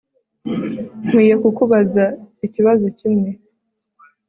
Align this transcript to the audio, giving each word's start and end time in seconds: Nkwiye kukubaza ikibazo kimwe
Nkwiye 1.05 1.35
kukubaza 1.43 2.05
ikibazo 2.45 2.85
kimwe 2.97 3.29